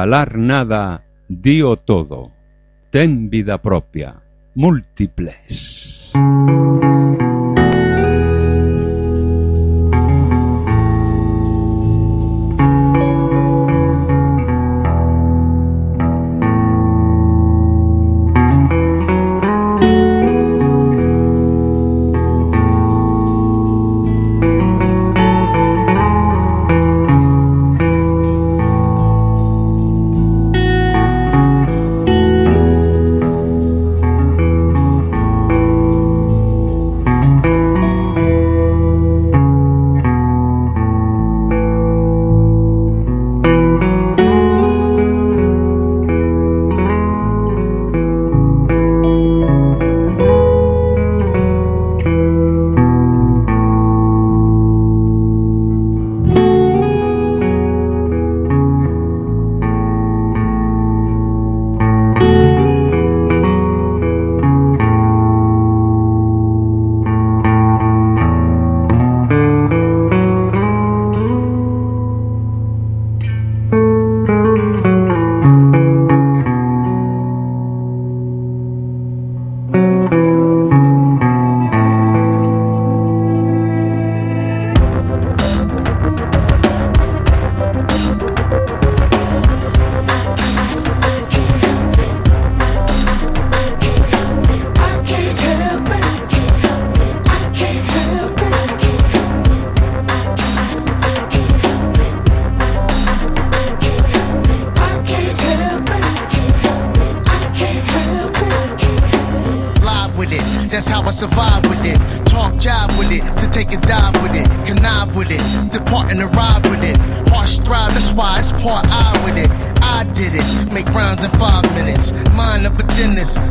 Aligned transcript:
falar 0.00 0.38
nada, 0.38 1.04
dío 1.28 1.76
todo. 1.76 2.32
Ten 2.88 3.28
vida 3.28 3.60
propia, 3.60 4.22
múltiples. 4.54 5.39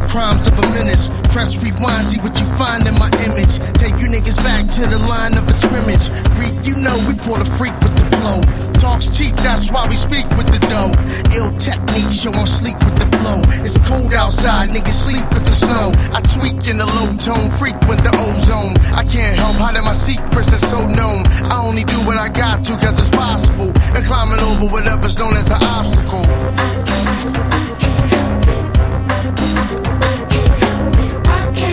Crimes 0.10 0.48
of 0.48 0.58
a 0.58 0.66
menace. 0.74 1.10
Press 1.30 1.56
rewind, 1.62 2.06
see 2.06 2.20
what 2.20 2.34
you 2.42 2.48
find 2.58 2.86
in 2.86 2.98
my 2.98 3.10
image. 3.30 3.62
Take 3.78 3.96
you 4.02 4.10
niggas 4.10 4.42
back 4.42 4.68
to 4.76 4.82
the 4.90 4.98
line 4.98 5.38
of 5.38 5.48
a 5.48 5.54
scrimmage. 5.54 6.10
Freak, 6.34 6.58
you 6.66 6.76
know 6.82 6.98
we 7.06 7.14
pull 7.22 7.38
a 7.38 7.46
freak 7.46 7.78
with 7.86 7.94
the 7.94 8.10
flow. 8.18 8.42
Talks 8.82 9.08
cheap, 9.16 9.36
that's 9.46 9.72
why 9.72 9.86
we 9.88 9.96
speak 9.96 10.26
with 10.34 10.50
the 10.50 10.60
dough. 10.68 10.92
Ill 11.38 11.54
technique, 11.62 12.12
show 12.12 12.34
I'm 12.34 12.48
sleep 12.50 12.78
with 12.82 12.98
the 12.98 13.08
flow. 13.22 13.40
It's 13.62 13.78
cold 13.86 14.14
outside, 14.14 14.70
niggas 14.70 14.98
sleep 14.98 15.24
with 15.30 15.46
the 15.46 15.54
snow. 15.54 15.94
I 16.12 16.22
tweak 16.26 16.66
in 16.68 16.82
the 16.82 16.90
low 16.98 17.14
tone, 17.22 17.52
freak 17.62 17.78
with 17.86 18.02
the 18.02 18.12
ozone. 18.26 18.74
I 18.98 19.04
can't 19.06 19.38
help 19.38 19.56
hiding 19.62 19.86
my 19.86 19.94
secrets 19.94 20.50
that's 20.50 20.68
so 20.68 20.82
known. 20.88 21.24
I 21.54 21.62
only 21.62 21.84
do 21.84 21.98
what 22.10 22.18
I 22.18 22.30
got 22.30 22.64
to 22.66 22.74
cause 22.78 22.98
it's 22.98 23.10
possible. 23.10 23.70
And 23.94 24.04
climbing 24.06 24.42
over 24.50 24.66
whatever's 24.74 25.20
known 25.20 25.38
as 25.38 25.52
an 25.52 25.62
obstacle. 25.62 26.26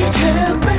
I 0.06 0.10
can't 0.10 0.75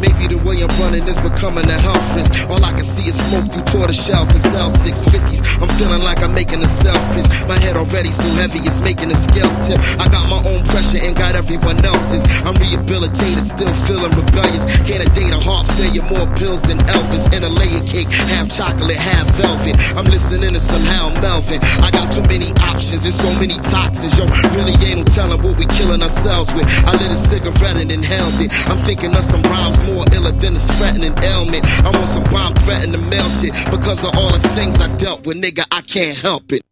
Maybe 0.00 0.32
the 0.32 0.40
way 0.40 0.64
I'm 0.64 0.72
running 0.80 1.04
is 1.04 1.20
becoming 1.20 1.68
a 1.68 1.78
health 1.84 2.16
risk. 2.16 2.32
All 2.48 2.64
I 2.64 2.72
can 2.72 2.84
see 2.84 3.04
is 3.04 3.20
smoke 3.28 3.52
through 3.52 3.68
tortoiseshell 3.68 4.24
Gazelle 4.32 4.72
650s. 4.72 5.44
I'm 5.60 5.68
feeling 5.76 6.00
like 6.00 6.24
I'm 6.24 6.32
making 6.32 6.64
a 6.64 6.66
sales 6.66 7.04
pitch. 7.12 7.28
My 7.44 7.60
head 7.60 7.76
already 7.76 8.08
so 8.08 8.24
heavy, 8.40 8.64
it's 8.64 8.80
making 8.80 9.12
the 9.12 9.18
scales 9.18 9.52
tip. 9.68 9.76
I 10.00 10.08
got 10.08 10.24
my 10.32 10.40
own 10.48 10.64
pressure 10.72 11.04
and 11.04 11.12
got 11.12 11.36
everyone 11.36 11.84
else's. 11.84 12.24
I'm 12.48 12.56
rehabilitated, 12.56 13.44
still 13.44 13.72
feeling 13.84 14.12
rebellious. 14.16 14.64
Can't 14.88 15.04
a 15.04 15.08
date 15.12 15.36
a 15.36 15.40
heart 15.40 15.68
failure, 15.76 16.04
more 16.08 16.24
pills 16.40 16.64
than 16.64 16.80
Elvis. 16.88 17.28
In 17.36 17.44
a 17.44 17.52
layer 17.52 17.84
cake, 17.84 18.08
half 18.32 18.48
chocolate, 18.48 18.96
half 18.96 19.28
velvet. 19.36 19.76
I'm 20.00 20.08
listening 20.08 20.56
to 20.56 20.60
some 20.60 20.82
Hal 20.96 21.12
Melvin. 21.20 21.60
I 21.84 21.92
got 21.92 22.08
too 22.08 22.24
many 22.24 22.56
options, 22.64 23.04
there's 23.04 23.20
so 23.20 23.28
many 23.36 23.60
toxins. 23.68 24.16
Yo, 24.16 24.24
really 24.56 24.72
ain't 24.80 24.98
no 24.98 25.04
telling 25.04 25.42
what 25.44 25.60
we 25.60 25.68
killing 25.76 26.00
ourselves 26.00 26.52
with. 26.56 26.64
I 26.88 26.96
lit 26.96 27.12
a 27.12 27.20
cigarette 27.20 27.76
and 27.76 27.92
inhaled 27.92 28.40
it. 28.40 28.48
I'm 28.64 28.80
thinking 28.88 29.12
of 29.14 29.24
some 29.24 29.42
rhymes 29.44 29.80
more 29.94 30.04
iller 30.14 30.32
than 30.32 30.56
a 30.56 30.60
threatening 30.60 31.14
ailment. 31.22 31.64
I'm 31.84 31.94
on 31.94 32.06
some 32.06 32.24
bomb 32.24 32.54
threatening 32.54 32.92
the 32.92 33.06
mail 33.10 33.28
shit 33.28 33.52
because 33.70 34.04
of 34.04 34.14
all 34.16 34.32
the 34.32 34.48
things 34.50 34.80
I 34.80 34.94
dealt 34.96 35.26
with, 35.26 35.36
nigga. 35.36 35.64
I 35.70 35.80
can't 35.82 36.16
help 36.18 36.52
it. 36.52 36.62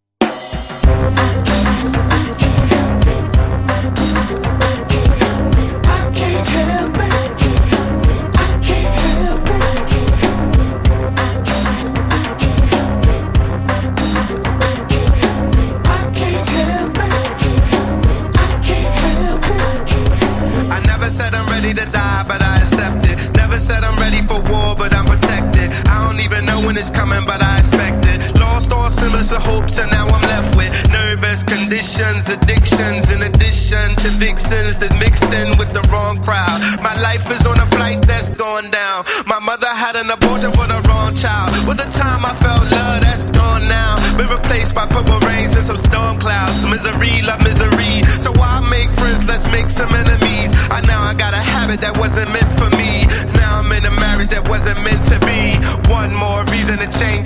Vixens 34.19 34.76
that 34.79 34.91
mixed 34.99 35.31
in 35.31 35.56
with 35.56 35.73
the 35.73 35.82
wrong 35.88 36.23
crowd. 36.23 36.59
My 36.82 36.99
life 37.00 37.31
is 37.31 37.47
on 37.47 37.59
a 37.59 37.67
flight 37.67 38.03
that's 38.03 38.31
going 38.32 38.70
down. 38.70 39.05
My 39.26 39.38
mother 39.38 39.70
had 39.70 39.94
an 39.94 40.11
abortion 40.11 40.50
for 40.50 40.67
the 40.67 40.82
wrong 40.91 41.15
child. 41.15 41.55
With 41.67 41.79
the 41.79 41.88
time 41.94 42.26
I 42.26 42.35
felt 42.35 42.67
love, 42.70 43.00
that's 43.00 43.25
gone 43.31 43.67
now. 43.70 43.94
Been 44.19 44.29
replaced 44.29 44.75
by 44.75 44.87
purple 44.87 45.20
rains 45.20 45.55
and 45.55 45.65
some 45.65 45.79
storm 45.79 46.19
clouds. 46.19 46.67
Misery, 46.67 47.23
love 47.23 47.41
misery. 47.47 48.03
So 48.19 48.35
why 48.35 48.59
make 48.67 48.91
friends? 48.91 49.25
Let's 49.25 49.47
make 49.49 49.70
some 49.70 49.94
enemies. 49.94 50.50
I 50.69 50.82
now 50.85 51.00
I 51.03 51.15
got 51.15 51.32
a 51.32 51.43
habit 51.55 51.81
that 51.81 51.97
wasn't 51.97 52.31
meant 52.35 52.50
for 52.59 52.69
me. 52.75 53.06
Now 53.38 53.62
I'm 53.62 53.70
in 53.70 53.87
a 53.87 53.94
marriage 54.03 54.29
that 54.35 54.47
wasn't 54.49 54.82
meant 54.82 55.03
to 55.15 55.17
be. 55.23 55.55
One 55.88 56.12
more 56.15 56.43
reason 56.50 56.79
to 56.82 56.88
change 56.91 57.18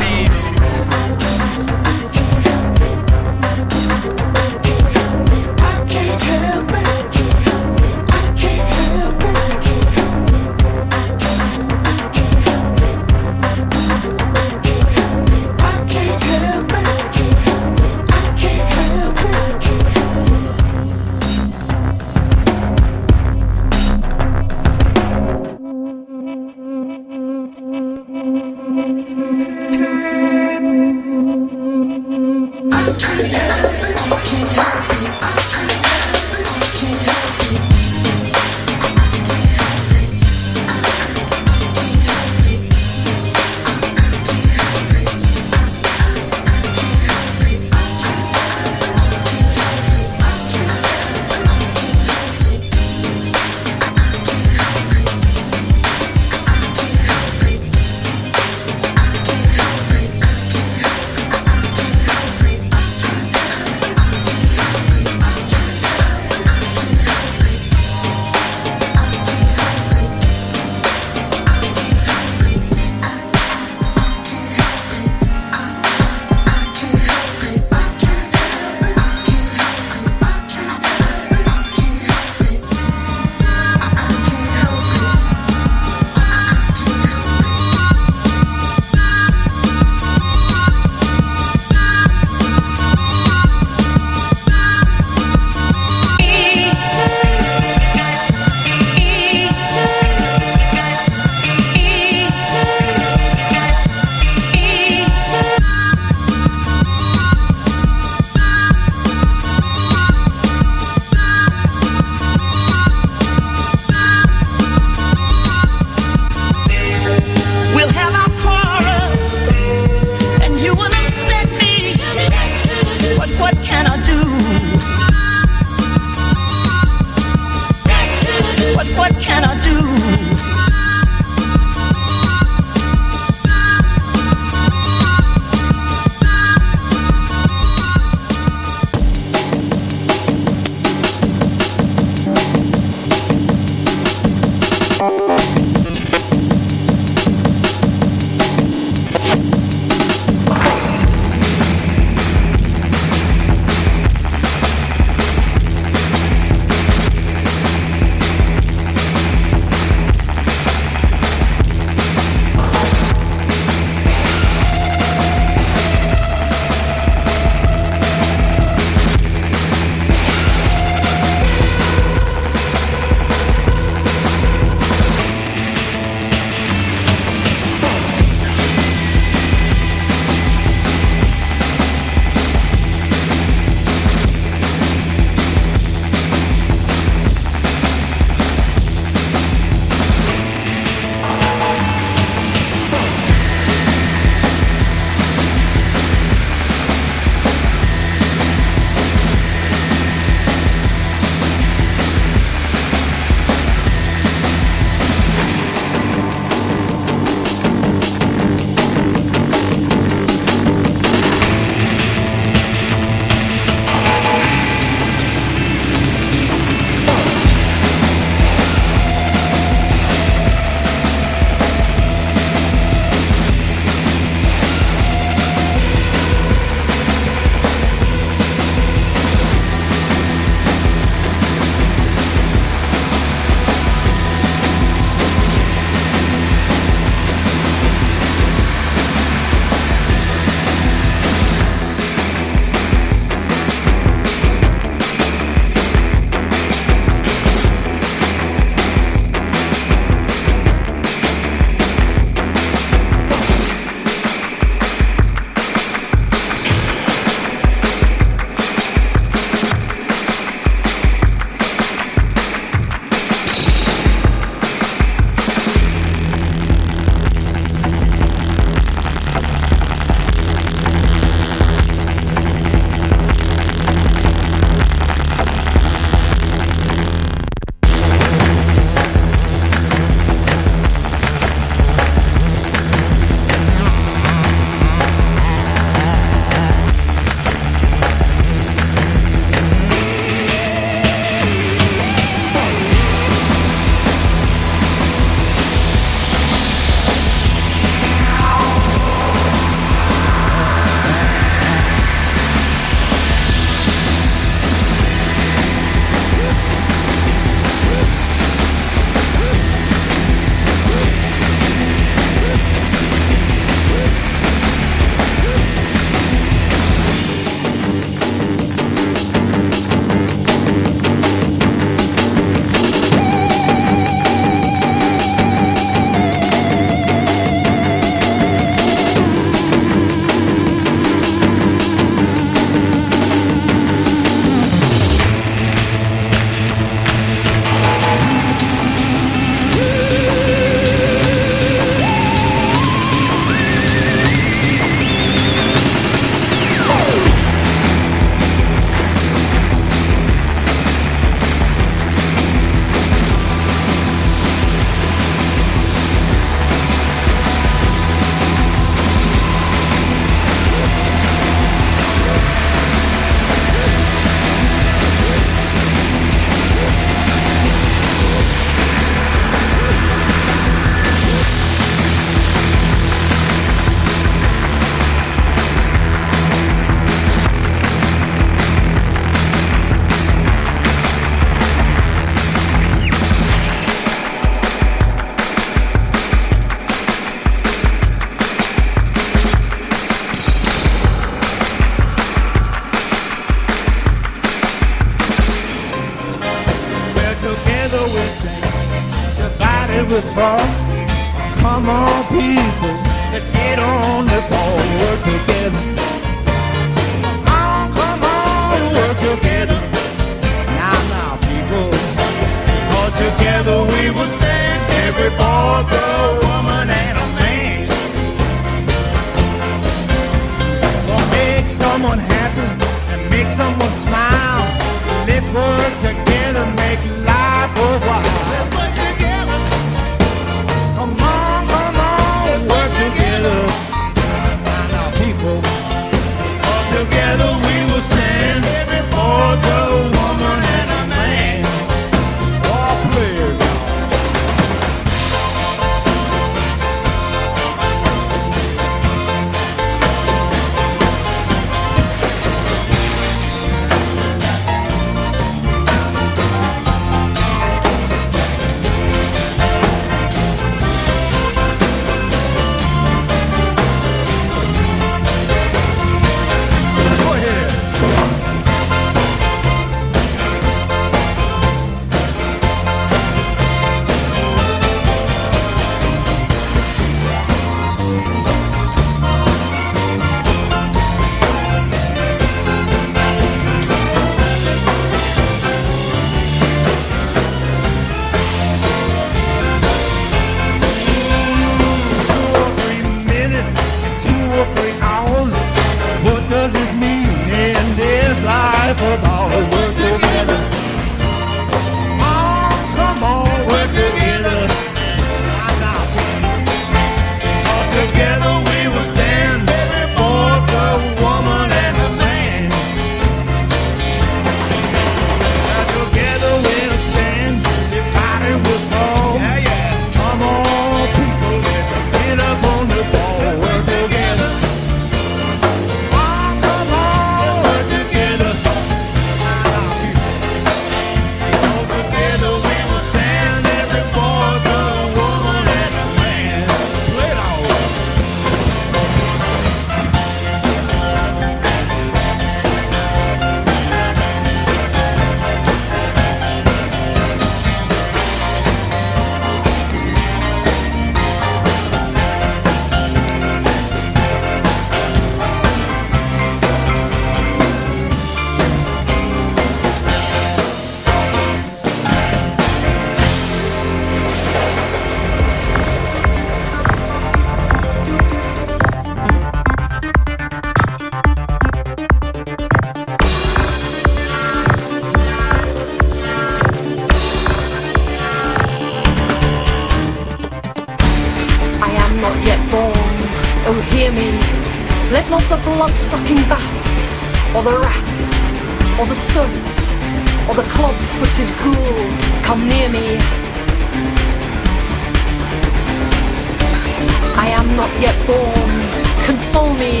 Console 599.52 599.74
me. 599.74 600.00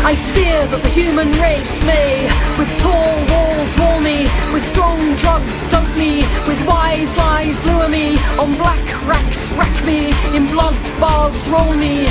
I 0.00 0.16
fear 0.32 0.64
that 0.66 0.82
the 0.82 0.88
human 0.88 1.30
race 1.32 1.84
may, 1.84 2.24
with 2.56 2.72
tall 2.80 3.12
walls, 3.28 3.76
wall 3.76 4.00
me, 4.00 4.24
with 4.48 4.62
strong 4.62 4.96
drugs, 5.16 5.60
dope 5.68 5.92
me, 5.92 6.24
with 6.48 6.56
wise 6.66 7.14
lies, 7.18 7.62
lure 7.66 7.88
me, 7.88 8.16
on 8.40 8.56
black 8.56 8.80
racks, 9.04 9.52
rack 9.52 9.76
me, 9.84 10.16
in 10.32 10.46
blood 10.48 10.72
baths, 10.96 11.48
roll 11.52 11.76
me. 11.76 12.08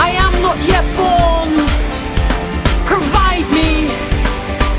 I 0.00 0.16
am 0.16 0.32
not 0.40 0.56
yet 0.64 0.86
born. 0.96 1.52
Provide 2.88 3.48
me 3.52 3.92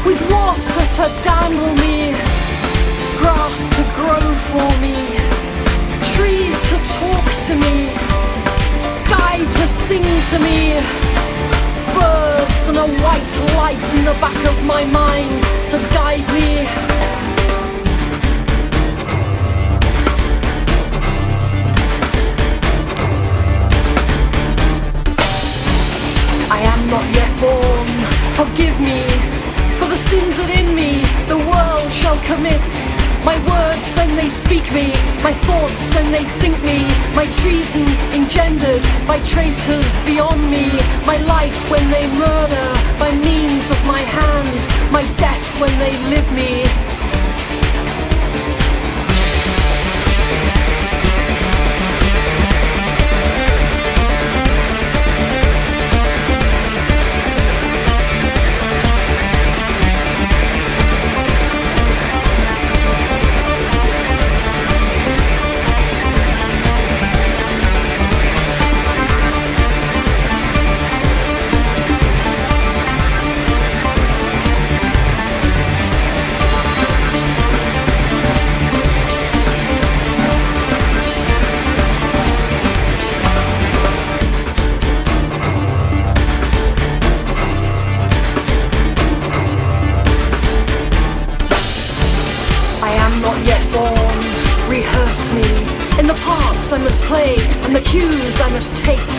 with 0.02 0.22
water 0.34 0.86
to 0.98 1.06
dangle 1.22 1.76
me, 1.86 2.18
grass 3.22 3.70
to 3.78 3.84
grow 3.94 4.26
for 4.50 4.72
me, 4.82 5.35
trees 6.16 6.58
to 6.70 6.78
talk 7.00 7.28
to 7.48 7.54
me, 7.56 7.76
sky 8.82 9.38
to 9.58 9.68
sing 9.68 10.08
to 10.32 10.38
me, 10.48 10.60
birds 11.96 12.68
and 12.70 12.78
a 12.78 12.88
white 13.04 13.34
light 13.60 13.86
in 13.98 14.06
the 14.06 14.18
back 14.26 14.40
of 14.52 14.58
my 14.66 14.84
mind 14.86 15.44
to 15.70 15.78
guide 15.94 16.28
me. 16.38 16.50
I 26.58 26.60
am 26.74 26.82
not 26.94 27.06
yet 27.20 27.32
born. 27.42 27.88
Forgive 28.40 28.80
me 28.80 29.02
for 29.78 29.88
the 29.88 29.98
sins 29.98 30.38
that 30.38 30.50
in 30.60 30.76
me 30.76 31.04
the 31.28 31.38
world 31.38 31.92
shall 31.92 32.18
commit. 32.24 32.95
My 33.26 33.38
words 33.50 33.96
when 33.96 34.16
they 34.16 34.30
speak 34.30 34.72
me, 34.72 34.94
my 35.24 35.34
thoughts 35.34 35.90
when 35.96 36.12
they 36.12 36.24
think 36.40 36.62
me, 36.62 36.86
my 37.16 37.26
treason 37.42 37.88
engendered 38.14 38.84
by 39.08 39.20
traitors 39.22 39.98
beyond 40.06 40.48
me, 40.48 40.70
my 41.08 41.18
life 41.18 41.58
when 41.72 41.88
they 41.90 42.06
murder 42.20 42.68
by 43.00 43.12
means 43.16 43.72
of 43.72 43.84
my 43.88 44.00
hands, 44.00 44.70
my 44.92 45.02
death 45.18 45.60
when 45.60 45.76
they 45.80 45.92
live 46.14 46.32
me. 46.34 46.95
I 98.46 98.50
must 98.52 98.78
take. 98.78 99.10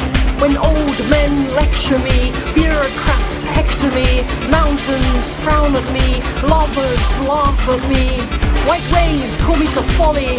When 0.41 0.57
old 0.57 0.99
men 1.11 1.35
lecture 1.57 1.99
me, 1.99 2.31
bureaucrats 2.55 3.43
hector 3.43 3.91
me, 3.91 4.23
mountains 4.49 5.35
frown 5.43 5.75
at 5.75 5.93
me, 5.93 6.23
lovers 6.47 7.19
laugh 7.27 7.59
at 7.69 7.83
me, 7.91 8.21
white 8.69 8.87
waves 8.95 9.37
call 9.41 9.57
me 9.57 9.67
to 9.67 9.83
folly, 9.99 10.39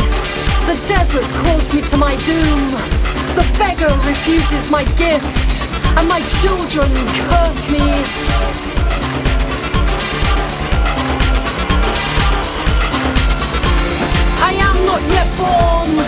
the 0.71 0.81
desert 0.87 1.27
calls 1.43 1.73
me 1.73 1.81
to 1.81 1.97
my 1.97 2.15
doom, 2.23 2.67
the 3.35 3.45
beggar 3.59 3.93
refuses 4.07 4.71
my 4.71 4.85
gift, 4.95 5.51
and 5.97 6.07
my 6.07 6.21
children 6.39 6.89
curse 7.27 7.69
me. 7.69 7.83
I 14.47 14.53
am 14.63 14.85
not 14.85 15.01
yet 15.11 15.27
born. 15.35 16.06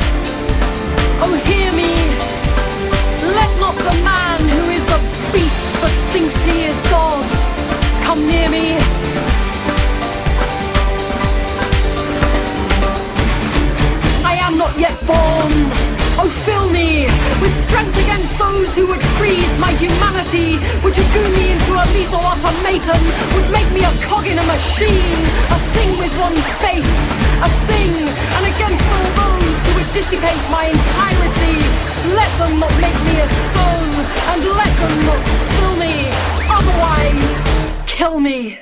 Beast 5.32 5.66
but 5.82 5.92
thinks 6.12 6.42
he 6.42 6.66
is 6.66 6.82
God 6.84 7.26
come 8.04 8.26
near 8.26 8.50
me. 8.50 8.78
I 14.26 14.34
am 14.42 14.58
not 14.58 14.78
yet 14.80 14.98
born. 15.06 15.54
Oh, 16.22 16.30
fill 16.46 16.70
me 16.72 17.06
with 17.42 17.54
strength 17.56 17.96
against 18.04 18.38
those 18.38 18.76
who 18.76 18.88
would 18.88 19.02
freeze 19.18 19.58
my 19.58 19.72
humanity, 19.72 20.60
would 20.84 20.94
dragoon 20.94 21.32
me 21.34 21.52
into 21.54 21.74
a 21.74 21.86
lethal 21.94 22.20
automaton, 22.20 23.02
would 23.36 23.50
make 23.52 23.70
me 23.72 23.82
a 23.86 23.94
cog 24.04 24.26
in 24.26 24.38
a 24.38 24.46
machine, 24.46 25.22
a 25.56 25.60
thing 25.74 25.98
with 25.98 26.14
one 26.20 26.36
face, 26.60 27.19
a 27.42 27.50
thing, 27.68 27.94
and 28.36 28.46
against 28.54 28.86
all 28.96 29.10
those 29.22 29.60
who 29.66 29.72
would 29.78 29.92
dissipate 29.94 30.44
my 30.52 30.66
entirety. 30.68 31.56
Let 32.20 32.32
them 32.40 32.60
not 32.60 32.74
make 32.82 33.00
me 33.08 33.20
a 33.22 33.28
stone, 33.28 33.96
and 34.32 34.44
let 34.62 34.74
them 34.82 34.96
not 35.10 35.24
spill 35.44 35.76
me, 35.78 35.94
otherwise, 36.58 37.86
kill 37.88 38.20
me. 38.20 38.60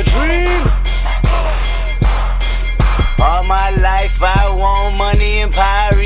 A 0.00 0.04
dream. 0.04 0.62
All 3.20 3.44
my 3.44 3.70
life 3.82 4.22
I 4.22 4.48
want 4.56 4.96
money 4.96 5.40
and 5.42 5.52
power, 5.52 5.99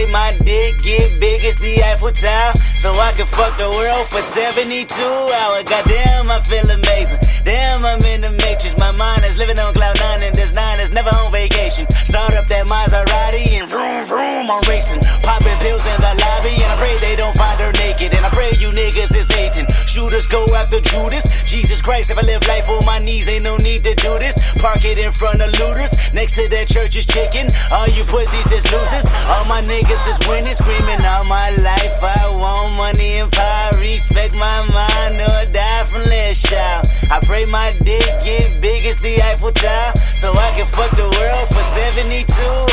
pray 0.00 0.12
my 0.12 0.36
dick 0.44 0.82
get 0.82 1.20
big 1.20 1.44
as 1.44 1.56
the 1.56 1.82
Eiffel 1.82 2.10
Tower, 2.10 2.52
so 2.74 2.92
I 2.92 3.12
can 3.12 3.26
fuck 3.26 3.56
the 3.58 3.68
world 3.68 4.06
for 4.08 4.22
72 4.22 4.86
hours. 5.02 5.64
Goddamn, 5.64 6.30
I 6.30 6.40
feel 6.40 6.68
amazing. 6.70 7.18
Damn, 7.44 7.84
I'm 7.84 8.02
in 8.04 8.20
the 8.20 8.30
matrix. 8.44 8.76
My 8.78 8.92
mind 8.92 9.24
is 9.24 9.36
living 9.36 9.58
on 9.58 9.72
cloud 9.74 9.98
nine, 9.98 10.22
and 10.22 10.36
this 10.36 10.52
nine 10.52 10.80
is 10.80 10.90
never 10.92 11.10
on 11.10 11.32
vacation. 11.32 11.86
Start 12.04 12.34
up 12.34 12.46
that 12.46 12.66
Maserati 12.66 13.58
and 13.58 13.68
vroom 13.68 14.04
vroom, 14.04 14.50
I'm 14.50 14.62
racing. 14.68 15.00
Popping 15.26 15.58
pills 15.58 15.84
in 15.84 15.98
the 16.00 16.12
lobby, 16.22 16.54
and 16.62 16.70
I 16.70 16.76
pray 16.78 16.94
they 17.00 17.16
don't 17.16 17.36
find 17.36 17.58
her 17.60 17.72
naked. 17.82 18.14
And 18.14 18.24
I 18.24 18.30
pray 18.30 18.52
you 18.62 18.70
niggas 18.70 19.16
is 19.16 19.28
hating. 19.30 19.66
Shooters 19.90 20.26
go 20.26 20.46
after 20.54 20.80
Judas. 20.80 21.26
Jesus 21.50 21.82
Christ, 21.82 22.10
if 22.10 22.18
I 22.18 22.22
live 22.22 22.46
life 22.46 22.68
on 22.68 22.84
my 22.86 22.98
knees, 23.00 23.28
ain't 23.28 23.42
no 23.42 23.56
need 23.56 23.82
to 23.84 23.94
do 23.94 24.18
this. 24.18 24.38
Park 24.62 24.84
it 24.84 24.98
in 24.98 25.10
front 25.10 25.42
of 25.42 25.50
Lueders. 25.58 25.92
Next 26.14 26.36
to 26.36 26.48
that 26.48 26.68
Church's 26.68 27.06
Chicken. 27.06 27.50
All 27.72 27.88
you 27.88 28.04
pussies 28.04 28.46
is 28.52 28.64
losers. 28.70 29.10
All 29.26 29.44
my 29.50 29.60
niggas 29.62 29.89
is 29.90 30.18
winning, 30.28 30.54
screaming 30.54 31.02
all 31.04 31.24
my 31.24 31.50
life. 31.62 31.98
I 32.02 32.30
want 32.30 32.76
money 32.76 33.18
and 33.18 33.30
power, 33.32 33.78
respect 33.78 34.34
my 34.34 34.58
mind 34.70 35.18
or 35.18 35.52
die 35.52 35.84
from 35.90 36.02
last 36.04 36.46
child. 36.46 36.86
I 37.10 37.18
pray 37.24 37.44
my 37.44 37.74
dick 37.82 38.06
get 38.22 38.60
big 38.60 38.86
as 38.86 38.98
the 38.98 39.22
Eiffel 39.22 39.50
Tower, 39.52 39.98
so 40.14 40.32
I 40.32 40.50
can 40.54 40.66
fuck 40.66 40.90
the 40.96 41.10
world 41.10 41.46
for 41.48 41.64
72 41.74 42.22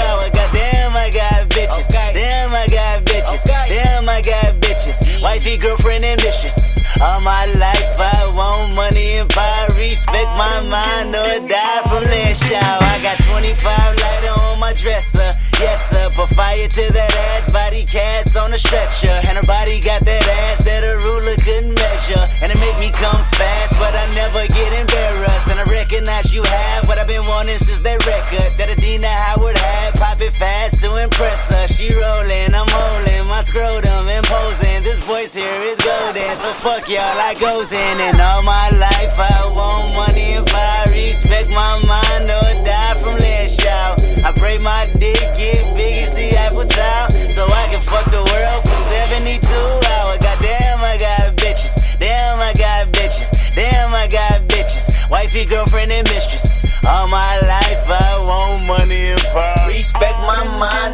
hours. 0.06 0.30
Goddamn, 0.32 0.96
I 0.96 1.10
got 1.14 1.50
bitches. 1.50 1.88
Damn, 1.90 2.54
I 2.54 2.68
got 2.68 3.04
bitches. 3.06 3.44
Damn, 3.46 4.08
I 4.10 4.22
got 4.22 4.56
bitches. 4.62 5.24
Wifey, 5.24 5.58
girlfriend, 5.58 6.04
and 6.06 6.22
mistress. 6.22 6.82
All 7.02 7.22
my 7.22 7.46
life, 7.60 8.00
I 8.00 8.32
want 8.34 8.74
money 8.76 9.20
and 9.20 9.30
power, 9.30 9.70
respect 9.76 10.32
my 10.34 10.58
mind 10.66 11.14
or 11.14 11.48
die 11.48 11.82
from 11.84 12.04
last 12.04 12.50
child. 12.50 12.82
I 12.82 12.98
got 13.04 13.22
25 13.24 13.54
lighter 14.02 14.34
on 14.34 14.60
my 14.60 14.74
dresser. 14.74 15.36
Yes, 15.60 15.90
sir. 15.90 16.10
Put 16.16 16.30
fire 16.30 16.68
to 16.68 16.94
that 16.94 17.14
ass, 17.34 17.50
body 17.50 17.84
cast 17.84 18.38
on 18.38 18.54
a 18.54 18.58
stretcher. 18.58 19.14
And 19.30 19.38
her 19.38 19.46
body 19.46 19.80
got 19.80 20.02
that 20.06 20.26
ass 20.50 20.62
that 20.66 20.84
a 20.84 20.98
ruler 20.98 21.36
couldn't 21.38 21.78
measure. 21.78 22.26
And 22.42 22.52
it 22.52 22.60
make 22.60 22.78
me 22.80 22.90
come 22.90 23.22
fast, 23.38 23.74
but 23.78 23.94
I 23.94 24.06
never 24.18 24.48
get 24.50 24.74
embarrassed. 24.74 25.52
And 25.52 25.60
I 25.60 25.66
recognize 25.70 26.34
you 26.34 26.42
have 26.44 26.88
what 26.88 26.98
I've 26.98 27.08
been 27.08 27.26
wanting 27.26 27.60
since 27.60 27.80
that 27.82 28.02
record 28.06 28.58
that 28.58 28.70
Adina 28.70 29.08
Howard 29.08 29.58
had. 29.58 29.94
Pop 29.96 30.22
it 30.22 30.34
fast 30.34 30.82
to 30.82 30.96
impress 30.98 31.50
her. 31.50 31.68
She 31.68 31.94
rolling, 31.94 32.54
I'm 32.58 32.70
holding 32.70 33.28
my 33.30 33.42
scrotum 33.42 34.10
imposing. 34.10 34.82
This 34.82 35.00
voice 35.06 35.36
here 35.36 35.62
is 35.62 35.78
golden, 35.80 36.34
so 36.36 36.50
fuck 36.66 36.87
y'all, 36.90 37.20
I 37.20 37.36
goes 37.40 37.72
in. 37.74 38.00
And 38.00 38.20
all 38.22 38.42
my 38.44 38.70
life 38.72 39.16
I 39.20 39.44
want 39.52 39.96
money 39.96 40.40
and 40.40 40.48
power, 40.48 40.90
respect 40.90 41.50
my 41.50 41.74
mind 41.84 42.26
or 42.32 42.50
die 42.64 42.96
from 43.02 43.20
last 43.20 43.60
child. 43.60 44.00
I 44.24 44.32
pray 44.32 44.58
my 44.58 44.88
dick 45.00 45.20
get 45.36 45.64
big 45.76 46.04
as 46.04 46.12
the 46.12 46.38
Eiffel 46.38 46.66
Tower, 46.66 47.12
so 47.30 47.46
I 47.46 47.68
can 47.68 47.82
fuck 47.82 48.06
the 48.12 48.24
world 48.24 48.62
for 48.64 48.78
72 48.88 49.48
hours. 49.92 50.20
Goddamn, 50.20 50.80
I 50.80 50.98
got 51.00 51.36
bitches. 51.36 51.76
Damn, 52.00 52.40
I 52.40 52.54
got 52.54 52.88
bitches. 52.94 53.30
Damn, 53.56 53.94
I 53.94 54.08
got 54.08 54.48
bitches. 54.48 54.88
Wifey, 55.10 55.46
girlfriend, 55.46 55.92
and 55.92 56.08
mistress. 56.10 56.66
All 56.86 57.08
my 57.08 57.40
life 57.42 57.84
I 57.88 58.18
want 58.20 58.68
money 58.68 59.12
and 59.12 59.22
power. 59.34 59.47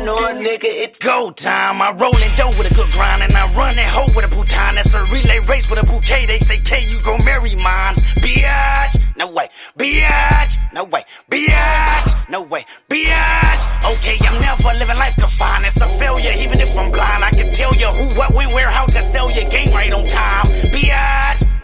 My 0.03 0.19
mind, 0.19 0.45
nigga, 0.45 0.67
it's 0.67 0.99
go 0.99 1.31
time. 1.31 1.81
I 1.81 1.91
roll 1.93 2.15
in 2.17 2.35
dough 2.35 2.49
with 2.57 2.69
a 2.69 2.73
good 2.75 2.91
grind, 2.91 3.23
and 3.23 3.31
I 3.33 3.47
run 3.53 3.75
that 3.75 3.87
hoe 3.87 4.11
with 4.13 4.25
a 4.25 4.27
bouton. 4.27 4.75
That's 4.75 4.93
a 4.93 5.03
relay 5.05 5.39
race 5.47 5.69
with 5.69 5.81
a 5.81 5.85
bouquet. 5.85 6.25
They 6.25 6.39
say, 6.39 6.57
K, 6.59 6.83
you 6.89 6.99
gon' 7.03 7.23
marry 7.23 7.55
mines. 7.55 8.01
Biatch, 8.19 8.99
no 9.15 9.31
way. 9.31 9.47
Biatch, 9.77 10.57
no 10.73 10.83
way. 10.83 11.03
Biatch, 11.31 12.29
no 12.29 12.41
way. 12.41 12.65
Biatch. 12.89 13.63
Okay, 13.95 14.17
I'm 14.27 14.41
never 14.41 14.77
living 14.77 14.97
life 14.97 15.15
confined. 15.15 15.65
It's 15.65 15.79
a 15.79 15.87
failure, 15.87 16.33
even 16.37 16.59
if 16.59 16.77
I'm 16.77 16.91
blind. 16.91 17.23
I 17.23 17.29
can 17.29 17.53
tell 17.53 17.73
you 17.73 17.87
who, 17.87 18.19
what, 18.19 18.33
when, 18.33 18.51
where, 18.53 18.69
how 18.69 18.85
to 18.85 19.01
sell 19.01 19.31
your 19.31 19.49
game 19.49 19.71
right 19.73 19.93
on 19.93 20.05
time. 20.07 20.47
Biatch. 20.75 20.83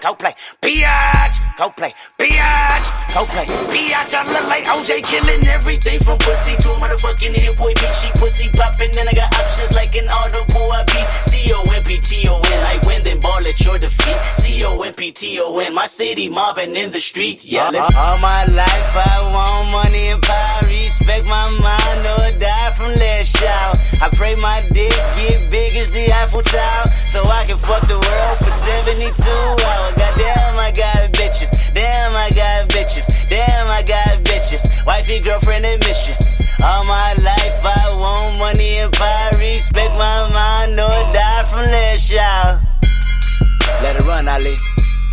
Go 0.01 0.15
play, 0.15 0.31
biatch, 0.61 1.43
go 1.57 1.69
play, 1.69 1.93
biatch, 2.17 2.87
go 3.13 3.25
play, 3.27 3.43
biatch. 3.67 4.15
I 4.15 4.23
look 4.31 4.47
like 4.47 4.63
OJ 4.63 5.03
killing 5.03 5.43
everything 5.51 5.99
from 5.99 6.17
pussy 6.19 6.55
to 6.55 6.69
motherfucking 6.79 7.35
Hit-Boy 7.35 7.75
beat. 7.75 7.95
She 7.99 8.07
pussy 8.15 8.47
popping, 8.55 8.95
then 8.95 9.09
I 9.09 9.11
got 9.11 9.27
options 9.35 9.73
like 9.73 9.93
an 9.99 10.07
audible. 10.07 10.71
I 10.71 10.87
beat 10.87 11.03
C 11.27 11.51
O 11.51 11.67
M 11.75 11.83
P 11.83 11.97
T 11.99 12.29
O 12.29 12.39
N. 12.39 12.63
I 12.63 12.79
win, 12.87 13.03
ball 13.29 13.45
at 13.47 13.59
your 13.61 13.77
defeat. 13.77 14.19
C 14.41 14.63
O 14.65 14.81
M 14.81 14.93
P 14.93 15.11
T 15.11 15.39
O 15.41 15.59
N. 15.59 15.73
My 15.73 15.85
city 15.85 16.29
mobbing 16.29 16.75
in 16.75 16.91
the 16.91 16.99
street, 16.99 17.45
yelling. 17.45 17.81
All 17.81 18.17
my 18.17 18.43
life 18.45 18.91
I 18.95 19.15
want 19.33 19.65
money 19.71 20.07
and 20.13 20.21
power, 20.21 20.65
respect 20.65 21.25
my 21.25 21.45
mind 21.67 22.01
or 22.15 22.39
die 22.39 22.71
from 22.77 22.91
last 22.97 23.37
shout. 23.37 23.77
I 24.01 24.09
pray 24.19 24.35
my 24.35 24.59
dick 24.73 24.95
get 25.17 25.51
big 25.51 25.75
as 25.75 25.89
the 25.91 26.05
Eiffel 26.19 26.41
Tower, 26.41 26.89
so 27.13 27.19
I 27.23 27.45
can 27.45 27.57
fuck 27.57 27.83
the 27.87 27.99
world 27.99 28.37
for 28.43 28.51
72 28.51 29.13
hours. 29.67 29.93
Goddamn, 30.01 30.55
I 30.57 30.71
got 30.75 31.13
bitches. 31.13 31.51
Damn, 31.73 32.15
I 32.15 32.29
got 32.31 32.69
bitches. 32.69 33.05
Damn, 33.29 33.67
I 33.67 33.83
got 33.83 34.23
bitches. 34.23 34.63
Wifey, 34.85 35.19
girlfriend, 35.19 35.65
and 35.65 35.79
mistress. 35.85 36.41
All 36.63 36.83
my 36.85 37.13
life 37.29 37.59
I 37.63 37.83
want 38.01 38.39
money 38.39 38.77
and 38.79 38.91
power, 38.93 39.37
respect 39.37 39.93
my 39.93 40.19
mind 40.33 40.73
or 40.79 40.99
die 41.13 41.43
from 41.49 41.65
last 41.75 42.09
shout. 42.09 42.78
Let 43.81 43.95
it 43.95 44.05
run, 44.05 44.27
Ali. 44.27 44.57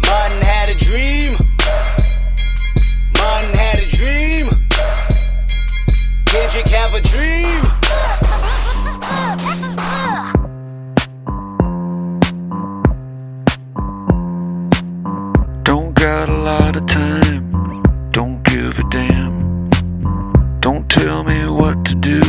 Martin 0.07 0.42
had 0.42 0.69
a 0.69 0.75
dream. 0.75 1.37
Martin 3.19 3.53
had 3.59 3.79
a 3.79 3.88
dream. 3.88 4.47
Kendrick 6.27 6.69
have 6.69 6.95
a 6.95 7.01
dream. 7.01 7.62
Don't 15.62 15.95
got 15.95 16.29
a 16.29 16.38
lot 16.38 16.77
of 16.77 16.87
time, 16.87 17.83
don't 18.12 18.42
give 18.45 18.79
a 18.79 18.85
damn. 18.90 19.40
Don't 20.61 20.88
tell 20.88 21.25
me 21.25 21.49
what 21.49 21.85
to 21.87 21.95
do, 21.97 22.21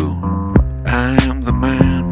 I 0.85 1.17
am 1.29 1.41
the 1.41 1.51
man. 1.51 2.03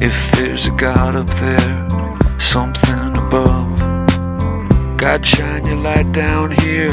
If 0.00 0.14
there's 0.32 0.66
a 0.66 0.70
God 0.70 1.14
up 1.14 1.28
there, 1.28 2.11
something 2.42 3.16
above. 3.16 3.78
God, 4.98 5.24
shine 5.24 5.64
your 5.66 5.76
light 5.76 6.10
down 6.12 6.50
here, 6.62 6.90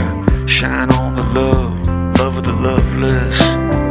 shine 0.48 0.92
on 0.94 1.16
the 1.16 1.24
love, 1.24 1.88
love 2.20 2.38
of 2.38 2.44
the 2.44 2.54
loveless. 2.54 3.89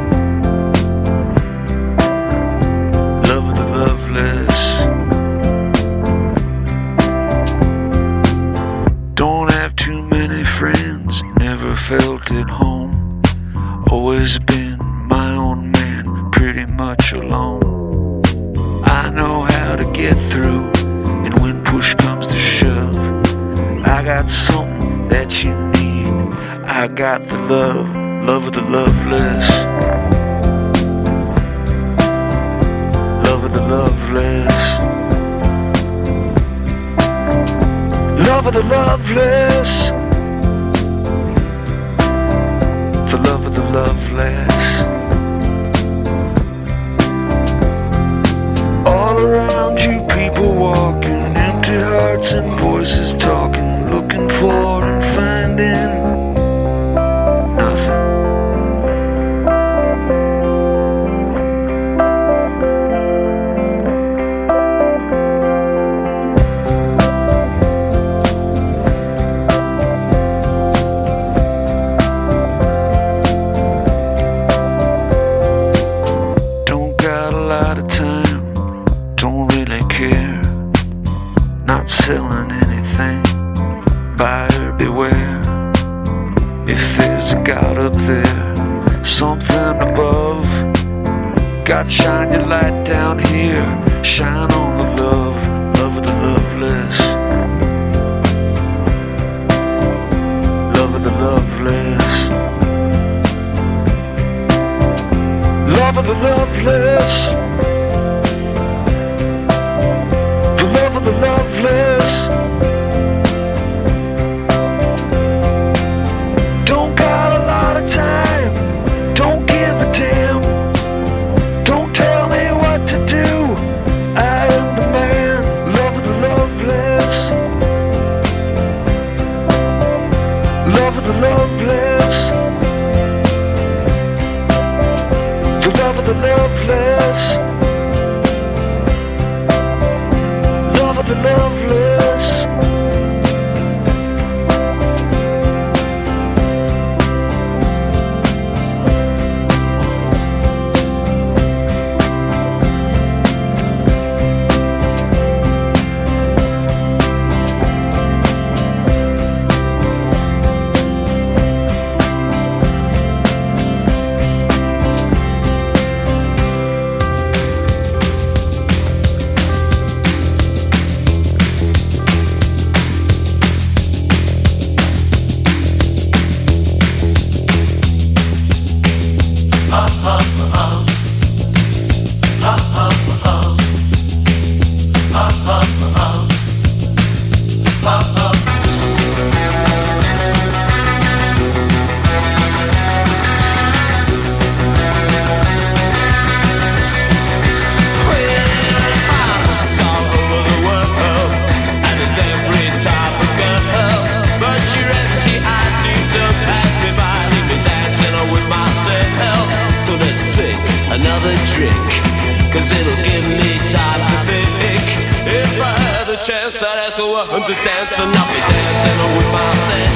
chance. 216.25 216.63
I'd 216.63 216.79
ask 216.87 216.99
for 216.99 217.27
her 217.27 217.41
to 217.41 217.55
dance, 217.63 217.99
and 217.99 218.15
I'll 218.17 218.29
be 218.33 218.41
dancing 218.41 218.99
with 219.17 219.31
myself. 219.33 219.93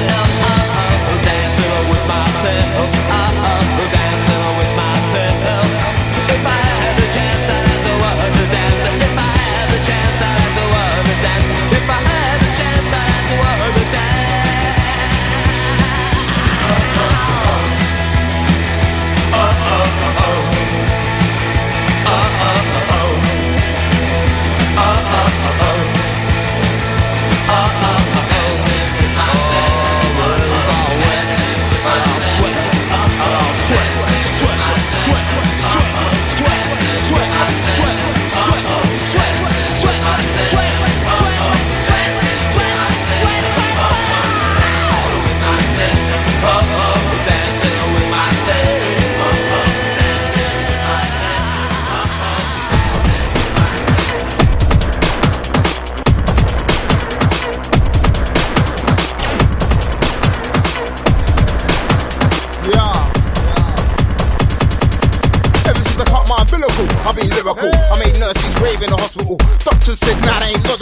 Dancing 1.23 1.89
with 1.89 2.05
myself. 2.07 2.89
Dancing 3.91 4.42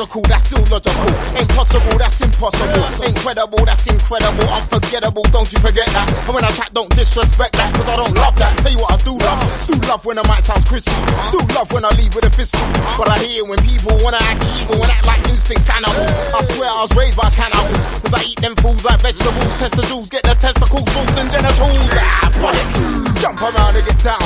logical, 0.02 0.22
that's 0.26 0.52
illogical. 0.52 1.14
Ain't 1.38 1.50
possible, 1.54 1.98
that's 1.98 2.22
impossible. 2.22 3.06
Incredible, 3.06 3.66
that's 3.66 3.86
incredible. 3.86 4.50
Unforgettable, 4.50 5.24
don't 5.30 5.52
you 5.54 5.60
forget 5.60 5.86
that. 5.94 6.10
And 6.26 6.34
when 6.34 6.44
I 6.44 6.50
chat, 6.52 6.74
don't 6.74 6.90
disrespect 6.96 7.54
that, 7.54 7.74
cause 7.74 7.88
I 7.88 7.96
don't 7.96 8.16
love 8.18 8.36
that. 8.42 8.58
Tell 8.66 8.72
you 8.72 8.80
what 8.82 8.92
I 8.94 8.98
do 9.06 9.14
love. 9.14 9.40
Do 9.68 9.76
love 9.86 10.06
when 10.06 10.18
the 10.18 10.26
mic 10.26 10.42
sounds 10.42 10.66
crispy. 10.66 10.96
Do 11.30 11.40
love 11.54 11.72
when 11.72 11.86
I 11.86 11.92
leave 12.02 12.14
with 12.16 12.26
a 12.26 12.32
fistful. 12.34 12.66
But 12.98 13.10
I 13.10 13.22
hear 13.22 13.46
when 13.46 13.62
people 13.62 13.94
wanna 14.02 14.22
act 14.26 14.42
evil 14.58 14.82
and 14.82 14.90
act 14.90 15.06
like 15.06 15.22
instincts 15.30 15.70
animal. 15.70 15.94
I 16.34 16.42
swear 16.50 16.70
I 16.70 16.82
was 16.82 16.94
raised 16.98 17.18
by 17.18 17.30
cannibals. 17.30 17.86
Cause 18.02 18.14
I 18.18 18.22
eat 18.26 18.42
them 18.42 18.56
fools 18.58 18.82
like 18.82 19.02
vegetables. 19.06 19.54
Test 19.62 19.78
the 19.78 19.86
jewels, 19.86 20.10
get 20.10 20.26
the 20.26 20.34
testicles, 20.34 20.88
balls, 20.98 21.14
and 21.22 21.30
genitals. 21.30 21.78
Ah, 21.94 22.30
bollocks. 22.42 23.06
Jump 23.22 23.38
around 23.42 23.78
and 23.78 23.86
get 23.86 24.02
down. 24.02 24.26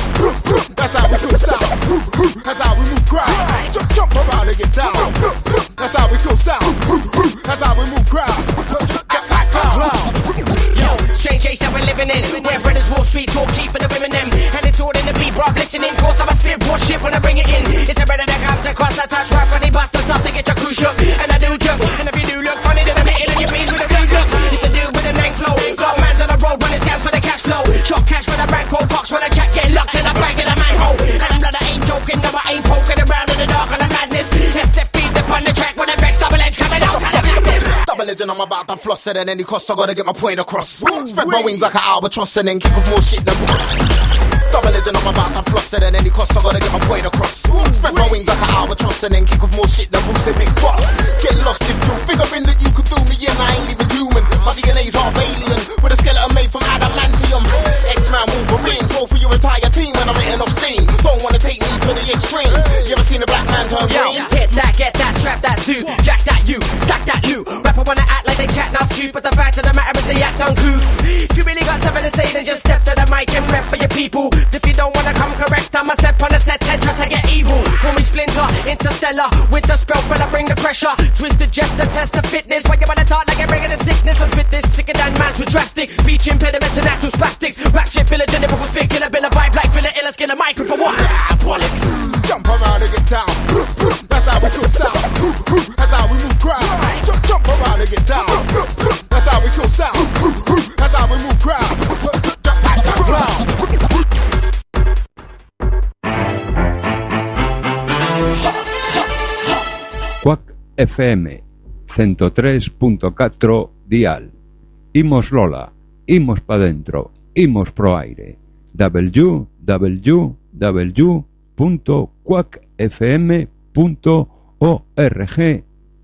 That's 0.79 0.95
how 0.95 1.03
we 1.11 1.19
do 1.19 1.35
sound. 1.35 1.67
That's 2.47 2.63
how 2.63 2.79
we 2.79 2.87
move 2.87 3.03
crowd. 3.03 3.35
Jump 3.91 4.15
around 4.15 4.47
and 4.47 4.57
get 4.57 4.71
down. 4.71 5.14
That's 5.85 6.01
how 6.01 6.09
we 6.09 6.17
do 6.17 6.33
sound. 6.33 6.65
That's 7.45 7.61
how 7.61 7.77
we 7.77 7.85
move 7.93 8.09
crowd. 8.09 8.33
Yo, 10.73 10.89
strange 11.13 11.45
age 11.45 11.59
that 11.61 11.69
we're 11.69 11.85
living 11.85 12.09
in. 12.09 12.25
Where 12.41 12.57
brothers 12.59 12.89
Wall 12.89 13.05
Street 13.05 13.29
talk 13.29 13.53
cheap 13.53 13.69
for 13.69 13.77
the 13.77 13.85
women 13.93 14.09
them. 14.09 14.25
And 14.33 14.65
it's 14.65 14.81
all 14.81 14.89
in 14.97 15.05
the 15.05 15.13
beat, 15.13 15.37
bro. 15.37 15.45
Listening, 15.53 15.93
cause 16.01 16.17
I'm 16.17 16.29
a 16.29 16.33
spirit 16.33 16.65
shit 16.81 16.97
when 17.05 17.13
I 17.13 17.19
bring 17.21 17.37
it 17.37 17.45
in. 17.53 17.61
It's 17.85 18.01
a 18.01 18.05
brother 18.05 18.25
that 18.25 18.41
comes 18.41 18.65
across, 18.65 18.97
I 18.97 19.05
touch 19.05 19.29
right 19.29 19.45
for 19.45 19.61
the 19.61 19.69
busters, 19.69 19.94
I'm 38.35 38.41
about 38.41 38.67
to 38.67 38.75
floss 38.75 39.07
it 39.07 39.15
at 39.15 39.29
any 39.29 39.45
cost. 39.47 39.71
I 39.71 39.75
gotta 39.75 39.95
get 39.95 40.05
my 40.05 40.11
point 40.11 40.41
across. 40.43 40.83
Spread 40.83 41.27
my 41.27 41.39
wings 41.39 41.61
like 41.61 41.73
an 41.73 41.87
albatross 41.87 42.35
and 42.35 42.49
then 42.49 42.59
kick 42.59 42.75
off 42.75 42.83
more 42.91 42.99
shit 42.99 43.23
than 43.23 43.31
Double 44.51 44.71
legend, 44.75 44.97
I'm 44.99 45.07
about 45.07 45.31
to 45.39 45.43
floss 45.51 45.71
it 45.71 45.83
at 45.83 45.95
any 45.95 46.09
cost. 46.09 46.35
I 46.35 46.43
gotta 46.43 46.59
get 46.59 46.67
my 46.75 46.83
point 46.83 47.07
across. 47.07 47.47
Spread 47.47 47.95
my 47.95 48.03
wings 48.11 48.27
like 48.27 48.43
an 48.43 48.51
albatross 48.51 49.03
and 49.03 49.15
then 49.15 49.23
kick 49.23 49.39
off 49.39 49.55
more 49.55 49.67
shit 49.71 49.87
than 49.87 50.03
Bruce 50.03 50.27
and 50.27 50.35
Big 50.35 50.51
Boss. 50.59 50.83
Get 51.23 51.31
lost 51.47 51.63
if 51.63 51.79
you 51.79 51.95
figuring 52.03 52.43
that 52.43 52.59
you 52.59 52.75
could 52.75 52.91
do 52.91 52.99
me 53.07 53.15
and 53.23 53.39
I 53.39 53.55
ain't 53.55 53.71
even 53.71 53.87
human. 53.95 54.23
My 54.43 54.51
DNA's 54.51 54.95
half 54.95 55.15
alien 55.15 55.59
with 55.79 55.91
a 55.91 55.97
skeleton 55.99 56.35
made 56.35 56.51
from 56.51 56.67
adamantium. 56.75 57.43
X-Man 57.95 58.27
Wolverine, 58.51 58.83
go 58.91 59.07
for 59.07 59.15
your 59.15 59.31
entire 59.31 59.71
team 59.71 59.95
when 59.95 60.11
I'm 60.11 60.19
hitting 60.19 60.43
off 60.43 60.51
steam. 60.51 60.83
Don't 61.07 61.23
wanna 61.23 61.39
take 61.39 61.59
me 61.63 61.71
to 61.87 61.91
the 61.95 62.03
extreme. 62.11 62.51
You 62.83 62.99
ever 62.99 63.03
seen 63.03 63.23
a 63.23 63.27
black 63.27 63.47
man 63.47 63.67
turn 63.67 63.87
Yo, 63.91 64.11
green? 64.11 64.27
hit 64.35 64.51
that, 64.59 64.75
get 64.75 64.91
that, 64.99 65.15
strap 65.15 65.39
that 65.39 65.59
too. 65.63 65.83
Jack 66.03 66.23
that 66.27 66.47
you, 66.47 66.59
stack 66.79 67.03
that 67.07 67.23
loot. 67.27 67.43
Rapper 67.63 67.83
wanna 67.83 68.07
act 68.07 68.14
like 68.14 68.14
they 68.14 68.14
chat 68.55 68.71
enough 68.71 68.87
too, 68.95 69.11
but 69.11 69.19
the 69.19 69.35
fact 69.35 69.59
of 69.59 69.67
the 69.67 69.73
matter 69.75 69.99
is 69.99 70.07
they 70.07 70.23
act 70.23 70.39
uncouth. 70.39 71.03
If 71.03 71.35
you 71.35 71.43
really 71.43 71.67
got 71.67 71.83
something 71.83 72.01
to 72.01 72.09
say, 72.09 72.31
then 72.31 72.47
just 72.47 72.63
step 72.63 72.87
to 72.87 72.95
the 72.95 73.03
mic 73.11 73.27
and 73.35 73.43
rap 73.51 73.67
for 73.67 73.75
your 73.75 73.91
people. 73.91 74.31
If 74.55 74.63
you 74.63 74.71
don't 74.71 74.95
wanna 74.95 75.11
come 75.11 75.35
correct, 75.35 75.75
I'ma 75.75 75.91
step 75.99 76.15
on 76.23 76.31
the 76.31 76.39
set 76.39 76.63
and 76.71 76.79
trust 76.79 77.03
I 77.03 77.11
get 77.11 77.27
evil. 77.35 77.59
Call 77.83 77.91
me 77.91 78.01
Splinter, 78.01 78.47
Interstellar, 78.63 79.27
with 79.51 79.67
the 79.67 79.75
spell 79.75 79.99
fella, 80.07 80.31
bring 80.31 80.47
the 80.47 80.55
pressure. 80.55 80.95
Twist 81.19 81.35
the 81.35 81.51
jester, 81.51 81.83
test 81.91 82.15
the 82.15 82.23
fitness. 82.23 82.63
When 82.71 82.79
you 82.79 82.87
wanna 82.87 83.03
talk 83.03 83.27
like 83.27 83.43
you're 83.43 83.51
the 83.51 83.75
sickness, 83.75 84.23
I 84.23 84.31
spit 84.31 84.47
this 84.49 84.63
sicker 84.71 84.95
than 84.95 85.11
man's 85.19 85.35
with 85.35 85.51
drastic 85.51 85.91
speech 85.91 86.31
impediments 86.31 86.79
and 86.79 86.87
natural 86.87 87.11
spastics. 87.11 87.59
Rap 87.75 87.91
shit, 87.91 88.07
village 88.07 88.31
and 88.31 88.39
lyrical 88.39 88.67
spit, 88.71 88.87
kill 88.89 89.03
a 89.03 89.09
bill 89.11 89.25
of 89.25 89.35
vibe 89.35 89.55
like 89.55 89.71
filler, 89.75 89.91
illa 89.99 90.15
skin 90.15 90.31
a 90.31 90.35
mic 90.39 90.55
for 90.55 90.79
what? 90.79 90.95
Bollocks. 91.43 91.83
Jump 92.23 92.47
around 92.47 92.79
and 92.79 92.91
get 92.95 93.03
down. 93.03 93.27
That's 94.07 94.31
how 94.31 94.39
we 94.39 94.47
kill 94.55 94.69
sound. 94.71 95.84
That's 99.09 99.27
how 99.27 99.39
we 99.41 99.47
sound. 99.69 99.95
That's 100.77 100.95
how 100.95 101.07
we 101.07 101.17
move 101.23 101.39
FM 110.75 111.41
103.4 111.87 113.69
dial. 113.87 114.31
Imos 114.91 115.31
Lola, 115.31 115.71
imos 116.05 116.41
pa 116.41 116.57
dentro, 116.57 117.11
imos 117.33 117.71
pro 117.71 117.95
aire. 117.95 118.37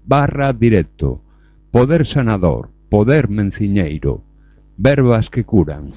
barra 0.06 0.54
directo. 0.54 1.22
Poder 1.71 2.05
sanador, 2.05 2.69
poder 2.89 3.29
menciñeiro, 3.29 4.25
verbas 4.75 5.29
que 5.29 5.45
curan. 5.45 5.91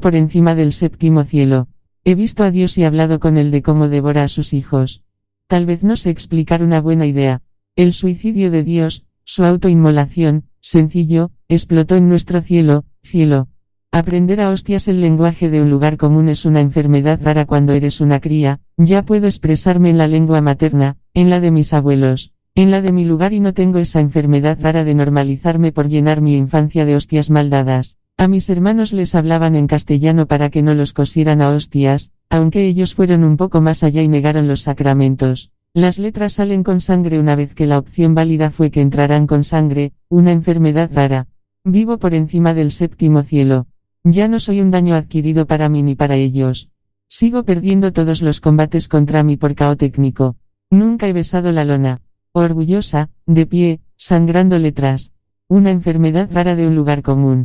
Por 0.00 0.14
encima 0.14 0.54
del 0.54 0.72
séptimo 0.72 1.24
cielo. 1.24 1.68
He 2.04 2.14
visto 2.14 2.44
a 2.44 2.50
Dios 2.50 2.76
y 2.78 2.84
hablado 2.84 3.18
con 3.18 3.38
él 3.38 3.50
de 3.50 3.62
cómo 3.62 3.88
devora 3.88 4.22
a 4.22 4.28
sus 4.28 4.52
hijos. 4.52 5.02
Tal 5.46 5.64
vez 5.64 5.82
no 5.82 5.96
sé 5.96 6.10
explicar 6.10 6.62
una 6.62 6.80
buena 6.80 7.06
idea. 7.06 7.42
El 7.76 7.92
suicidio 7.92 8.50
de 8.50 8.62
Dios, 8.62 9.04
su 9.24 9.44
autoinmolación, 9.44 10.44
sencillo, 10.60 11.30
explotó 11.48 11.96
en 11.96 12.08
nuestro 12.08 12.40
cielo, 12.40 12.84
cielo. 13.02 13.48
Aprender 13.90 14.40
a 14.40 14.50
hostias 14.50 14.88
el 14.88 15.00
lenguaje 15.00 15.48
de 15.48 15.62
un 15.62 15.70
lugar 15.70 15.96
común 15.96 16.28
es 16.28 16.44
una 16.44 16.60
enfermedad 16.60 17.20
rara 17.22 17.46
cuando 17.46 17.72
eres 17.72 18.00
una 18.00 18.20
cría, 18.20 18.60
ya 18.76 19.02
puedo 19.02 19.26
expresarme 19.26 19.90
en 19.90 19.98
la 19.98 20.06
lengua 20.06 20.40
materna, 20.40 20.98
en 21.14 21.30
la 21.30 21.40
de 21.40 21.50
mis 21.50 21.72
abuelos, 21.72 22.32
en 22.54 22.70
la 22.70 22.82
de 22.82 22.92
mi 22.92 23.04
lugar 23.04 23.32
y 23.32 23.40
no 23.40 23.54
tengo 23.54 23.78
esa 23.78 24.00
enfermedad 24.00 24.58
rara 24.60 24.84
de 24.84 24.94
normalizarme 24.94 25.72
por 25.72 25.88
llenar 25.88 26.20
mi 26.20 26.36
infancia 26.36 26.84
de 26.84 26.96
hostias 26.96 27.30
maldadas. 27.30 27.98
A 28.18 28.28
mis 28.28 28.48
hermanos 28.48 28.94
les 28.94 29.14
hablaban 29.14 29.56
en 29.56 29.66
castellano 29.66 30.24
para 30.26 30.48
que 30.48 30.62
no 30.62 30.72
los 30.74 30.94
cosieran 30.94 31.42
a 31.42 31.50
hostias, 31.50 32.12
aunque 32.30 32.66
ellos 32.66 32.94
fueron 32.94 33.24
un 33.24 33.36
poco 33.36 33.60
más 33.60 33.82
allá 33.82 34.00
y 34.00 34.08
negaron 34.08 34.48
los 34.48 34.62
sacramentos. 34.62 35.52
Las 35.74 35.98
letras 35.98 36.32
salen 36.32 36.62
con 36.62 36.80
sangre 36.80 37.20
una 37.20 37.36
vez 37.36 37.54
que 37.54 37.66
la 37.66 37.76
opción 37.76 38.14
válida 38.14 38.50
fue 38.50 38.70
que 38.70 38.80
entrarán 38.80 39.26
con 39.26 39.44
sangre, 39.44 39.92
una 40.08 40.32
enfermedad 40.32 40.90
rara. 40.94 41.26
Vivo 41.62 41.98
por 41.98 42.14
encima 42.14 42.54
del 42.54 42.70
séptimo 42.70 43.22
cielo. 43.22 43.66
Ya 44.02 44.28
no 44.28 44.40
soy 44.40 44.62
un 44.62 44.70
daño 44.70 44.94
adquirido 44.94 45.44
para 45.46 45.68
mí 45.68 45.82
ni 45.82 45.94
para 45.94 46.16
ellos. 46.16 46.70
Sigo 47.08 47.44
perdiendo 47.44 47.92
todos 47.92 48.22
los 48.22 48.40
combates 48.40 48.88
contra 48.88 49.22
mi 49.24 49.36
por 49.36 49.54
cao 49.54 49.76
técnico. 49.76 50.36
Nunca 50.70 51.06
he 51.06 51.12
besado 51.12 51.52
la 51.52 51.66
lona. 51.66 52.00
Orgullosa, 52.32 53.10
de 53.26 53.44
pie, 53.44 53.80
sangrando 53.96 54.58
letras. 54.58 55.12
Una 55.48 55.70
enfermedad 55.70 56.30
rara 56.32 56.56
de 56.56 56.66
un 56.66 56.74
lugar 56.74 57.02
común. 57.02 57.44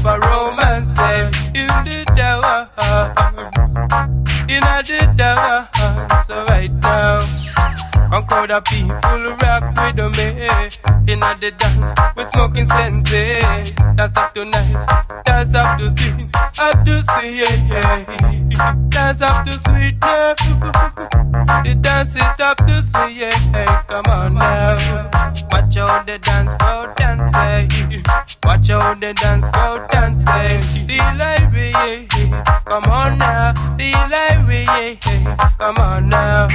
If 0.00 0.04
a 0.04 0.18
in 1.54 1.66
the 1.84 2.04
dance, 2.16 2.58
in 4.48 4.62
right 6.48 6.72
now. 6.82 7.89
Conquer 8.10 8.46
the 8.48 8.60
people 8.62 9.36
rock 9.38 9.62
with 9.78 10.16
me 10.18 11.12
In 11.12 11.20
the 11.20 11.52
dance, 11.56 12.16
we 12.16 12.24
smoking 12.24 12.66
sensei 12.66 13.40
Dance 13.94 14.16
eh? 14.16 14.20
up 14.20 14.34
to 14.34 14.44
nice, 14.44 14.74
dance 15.24 15.54
up 15.54 15.78
to 15.78 15.90
sweet 15.92 16.28
Up 16.58 16.84
to 16.84 17.02
sweet, 17.02 18.90
Dance 18.90 19.20
up 19.20 19.46
to 19.46 19.52
sweet, 19.52 19.94
yeah. 20.02 20.34
The 21.62 21.78
dance 21.80 22.16
it 22.16 22.40
up 22.40 22.56
to 22.66 22.82
sweet, 22.82 23.16
yeah 23.16 23.82
Come 23.86 24.04
on 24.08 24.34
now. 24.34 25.10
Watch 25.52 25.76
out 25.76 26.04
the 26.06 26.18
dance 26.18 26.56
crowd 26.56 26.96
dancing 26.96 27.92
eh? 27.92 28.02
Watch 28.44 28.70
out 28.70 29.00
the 29.00 29.14
dance 29.14 29.48
crowd 29.50 29.88
dancing 29.88 30.98
live, 31.16 31.20
yeah 31.28 31.39
Come 32.66 32.84
on 32.84 33.18
now 33.18 33.52
The 33.76 33.92
live, 34.10 34.50
yeah 34.50 34.94
Come 35.58 35.78
on 35.78 36.08
now 36.08 36.46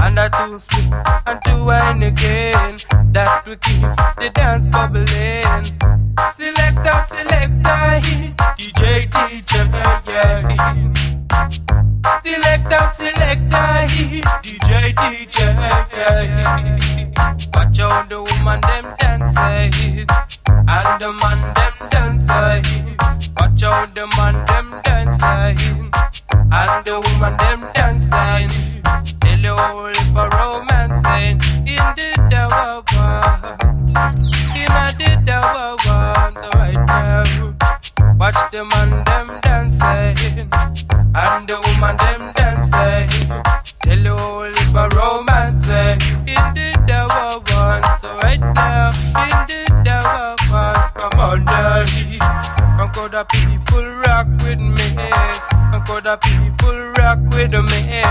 And 0.00 0.18
I 0.18 0.28
two 0.28 0.58
split 0.58 0.92
and 1.26 1.40
to 1.42 1.64
wine 1.64 2.02
again. 2.02 2.76
That 3.12 3.42
will 3.46 3.56
keep 3.56 3.82
the 4.20 4.30
dance 4.32 4.66
bubbling. 4.66 5.64
Selector, 6.32 6.98
selector, 7.08 8.00
DJ, 8.58 9.08
DJ, 9.08 9.54
yeah. 10.06 10.92
Selector, 12.22 12.84
selector, 12.92 13.68
DJ, 14.42 14.94
DJ, 14.94 15.38
yeah. 15.92 16.78
Watch 17.54 17.80
out 17.80 18.08
the 18.08 18.18
woman 18.22 18.60
them 18.60 18.86
dancing, 18.98 20.06
and 20.48 21.00
the 21.00 21.10
man 21.20 21.40
them 21.54 21.76
dancing. 21.90 22.96
Watch 23.38 23.62
out 23.62 23.94
the 23.94 24.06
man 24.16 24.44
them 24.44 24.68
dancing, 24.82 24.93
and 25.24 26.84
the 26.84 27.00
woman 27.04 27.36
them 27.38 27.70
dancing. 27.74 28.48
Tell 29.20 29.38
you 29.38 29.54
all 29.54 29.88
a 29.88 30.28
romancing 30.36 31.40
in 31.66 31.84
the 31.98 32.10
devil 32.28 32.82
In 34.54 34.72
the 35.00 35.12
devil 35.24 35.76
so 35.78 36.48
right 36.58 36.82
now. 36.86 37.22
Watch 38.18 38.36
the 38.52 38.64
man 38.64 39.04
them 39.04 39.40
dancing 39.40 40.48
and 41.14 41.48
the 41.48 41.56
woman 41.66 41.96
them 41.96 42.32
dancing. 42.34 43.08
Tell 43.80 43.98
you 43.98 44.12
all 44.12 44.56
a 44.76 44.88
romancing 44.96 46.00
in 46.28 46.44
the 46.54 46.68
devil 46.86 47.42
so 48.00 48.16
right 48.22 48.40
now. 48.40 48.90
In 49.24 49.36
the 49.48 49.82
devil 49.84 50.36
come 50.94 51.20
on 51.20 51.44
now. 51.44 51.82
Conquer 52.76 53.08
the 53.08 53.24
people. 53.30 53.63
The 56.04 56.18
people 56.18 56.92
rock 56.98 57.18
with 57.32 57.52
me. 57.52 58.02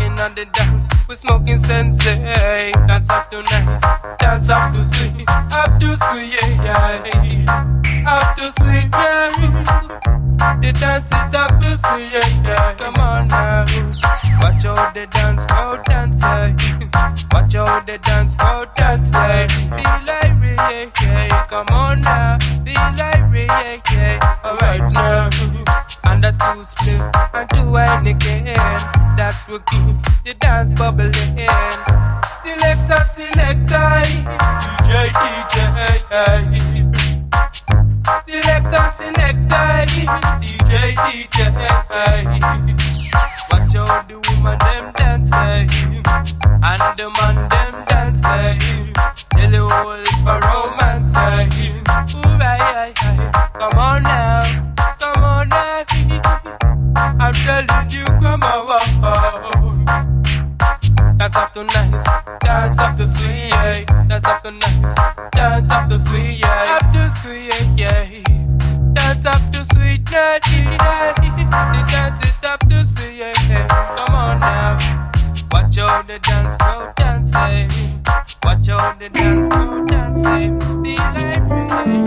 In 0.00 0.14
the 0.16 0.46
dance, 0.50 1.06
we 1.06 1.14
smoking 1.14 1.58
sensei. 1.58 2.72
Dance 2.88 3.10
up 3.10 3.30
to 3.32 3.42
night, 3.42 4.16
dance 4.18 4.48
up 4.48 4.72
to 4.72 4.82
sweet, 4.82 5.28
up 5.28 5.78
to 5.78 5.94
sweet, 5.94 6.40
yeah. 6.64 7.44
Up 8.06 8.34
to 8.36 8.44
sweet, 8.44 8.88
yeah. 8.90 9.28
The 10.62 10.72
dance 10.72 11.04
is 11.04 11.34
up 11.36 11.60
to 11.60 11.76
sweet, 11.76 12.12
yeah. 12.14 12.74
Come 12.78 12.94
on 12.94 13.28
now. 13.28 13.64
Watch 14.40 14.64
out 14.64 14.94
the 14.94 15.06
dance 15.10 15.44
crowd 15.44 15.84
dancing. 15.84 16.56
Watch 17.30 17.54
out 17.56 17.86
the 17.86 17.98
dance 17.98 18.36
crowd 18.36 18.74
dancing. 18.74 19.48
Be 19.68 19.82
like 19.84 20.32
yeah, 20.40 20.90
yeah. 21.02 21.46
Come 21.48 21.66
on 21.72 21.93
And 26.24 26.38
the 26.38 26.54
two 26.54 26.64
split 26.64 27.04
and 27.34 27.48
two 27.50 27.70
wine 27.70 28.06
again. 28.06 28.44
That 29.16 29.36
will 29.46 29.58
keep 29.58 30.00
the 30.24 30.32
dance 30.40 30.72
bubbling. 30.72 31.12
Selector, 32.40 33.04
selector. 33.12 34.00
DJ, 34.64 35.12
DJ. 35.20 35.58
Selector, 38.24 38.84
selector. 38.96 39.68
DJ, 40.40 40.96
DJ. 40.96 41.38
Watch 43.50 43.74
out 43.76 44.08
the 44.08 44.16
woman 44.30 44.56
them 44.64 44.92
dancing 44.96 45.68
eh? 45.76 46.02
and 46.64 46.84
the 46.96 47.06
man 47.20 47.36
them 47.52 47.84
dancing. 47.84 48.64
Eh? 48.64 48.92
Tell 49.28 49.52
you 49.52 49.68
all 49.68 49.92
if 49.92 50.24
a 50.24 50.40
romance. 50.40 51.16
Eh? 51.16 51.52
Ooh, 52.16 52.40
aye, 52.40 52.56
aye, 52.60 52.94
aye. 52.96 53.30
Come 53.58 53.78
on 53.78 54.02
now, 54.04 54.33
I'm 57.36 57.66
telling 57.66 57.90
you, 57.90 58.04
come 58.04 58.42
on. 58.42 59.84
Dance 61.18 61.36
up 61.36 61.52
to 61.52 61.64
nice, 61.64 62.04
dance 62.40 62.78
up 62.78 62.96
to 62.96 63.06
sweet, 63.06 63.50
yeah. 63.50 63.84
Dance 64.08 64.28
up 64.28 64.42
to 64.42 64.50
nice, 64.52 64.94
dance 65.32 65.70
up 65.70 65.88
to 65.88 65.98
sweet, 65.98 66.38
yeah. 66.40 66.78
Up 66.80 66.92
to 66.92 67.10
sweet, 67.10 67.78
yeah. 67.78 68.22
Dance 68.92 69.26
up 69.26 69.52
to 69.52 69.64
sweet, 69.64 70.08
yeah. 70.12 70.38
The 70.38 71.84
dance 71.90 72.20
is 72.24 72.50
up 72.50 72.60
to 72.68 72.84
sweet, 72.84 73.18
yeah. 73.18 73.66
Come 73.96 74.14
on 74.14 74.40
now. 74.40 74.76
Watch 75.50 75.78
out 75.78 76.06
the 76.06 76.18
dance 76.20 76.56
crowd 76.56 76.94
dancing. 76.96 77.68
Watch 78.44 78.68
out 78.68 78.98
the 78.98 79.08
dance 79.08 79.48
crowd 79.48 79.88
dancing. 79.88 80.58
Be 80.82 80.96
like 80.96 82.03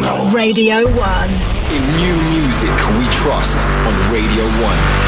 Radio 0.00 0.88
1. 0.88 1.28
In 1.68 1.82
new 1.96 2.16
music 2.30 2.72
we 2.96 3.04
trust 3.12 3.58
on 3.86 3.92
Radio 4.10 4.44
1. 4.64 5.01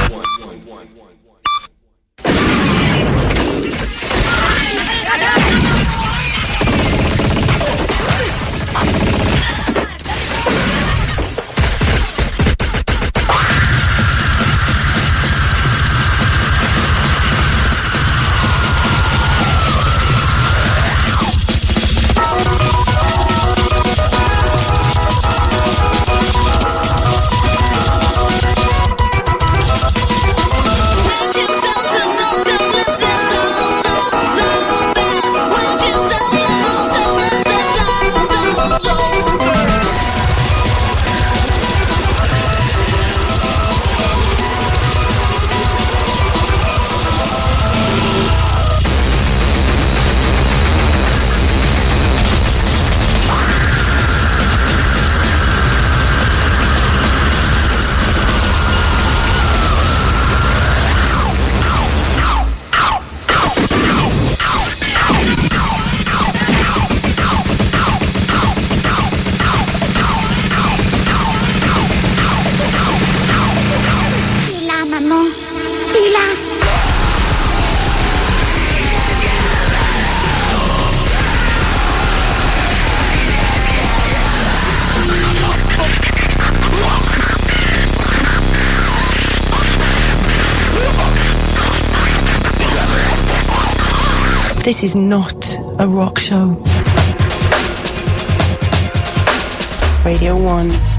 This 94.65 94.83
is 94.83 94.97
not 94.97 95.59
a 95.79 95.87
rock 95.87 96.19
show. 96.19 96.57
Radio 100.07 100.43
1. 100.43 100.94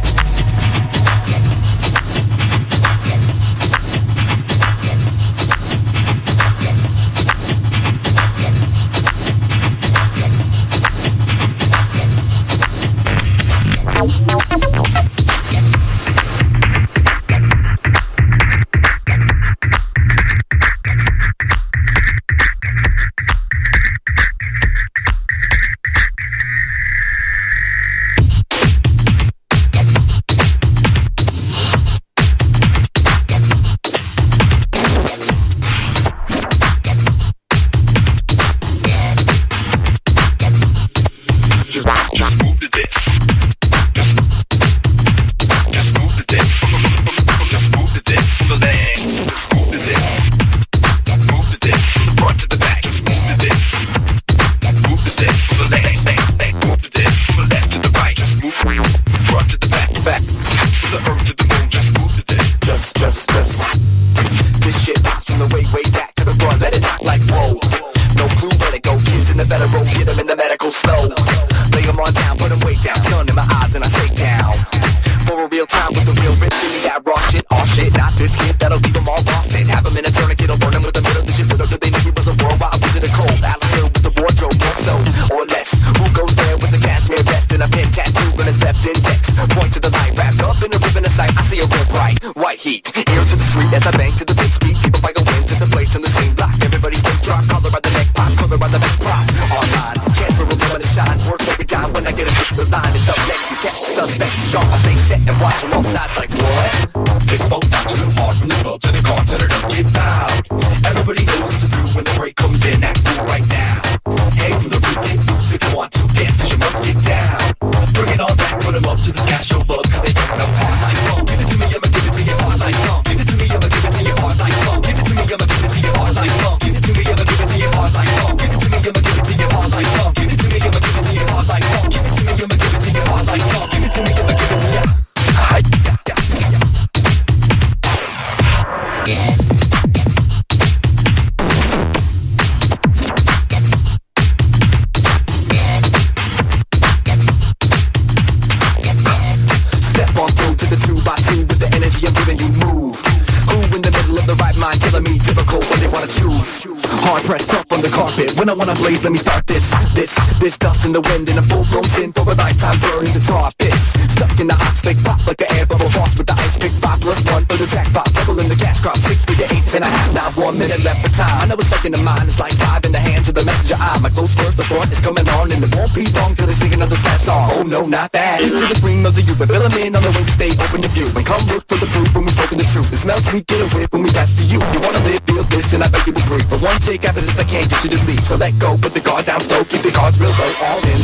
heat. 92.64 92.92
Ear 92.96 93.26
to 93.26 93.36
the 93.36 93.44
street 93.44 93.74
as 93.74 93.86
I 93.88 93.92
bang 93.98 94.16
to 94.16 94.26
the 94.26 94.35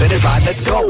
let 0.02 0.12
it 0.12 0.24
ride, 0.24 0.43
let's 0.43 0.66
go. 0.66 0.82